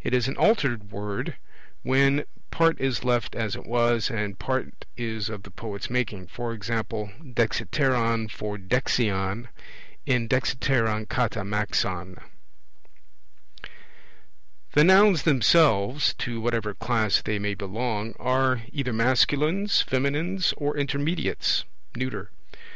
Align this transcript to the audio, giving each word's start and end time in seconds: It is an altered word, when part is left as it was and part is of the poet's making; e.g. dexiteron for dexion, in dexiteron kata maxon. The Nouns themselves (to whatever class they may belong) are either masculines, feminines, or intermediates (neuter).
It 0.00 0.14
is 0.14 0.28
an 0.28 0.36
altered 0.36 0.92
word, 0.92 1.34
when 1.82 2.22
part 2.52 2.80
is 2.80 3.02
left 3.02 3.34
as 3.34 3.56
it 3.56 3.66
was 3.66 4.10
and 4.12 4.38
part 4.38 4.84
is 4.96 5.28
of 5.28 5.42
the 5.42 5.50
poet's 5.50 5.90
making; 5.90 6.26
e.g. 6.26 6.32
dexiteron 6.36 8.30
for 8.30 8.58
dexion, 8.58 9.48
in 10.06 10.28
dexiteron 10.28 11.08
kata 11.08 11.42
maxon. 11.42 12.18
The 14.74 14.84
Nouns 14.84 15.24
themselves 15.24 16.14
(to 16.18 16.40
whatever 16.40 16.72
class 16.72 17.20
they 17.20 17.40
may 17.40 17.54
belong) 17.54 18.14
are 18.20 18.62
either 18.70 18.92
masculines, 18.92 19.82
feminines, 19.82 20.54
or 20.56 20.76
intermediates 20.76 21.64
(neuter). 21.96 22.30